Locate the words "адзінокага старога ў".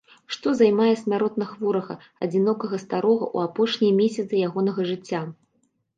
2.27-3.53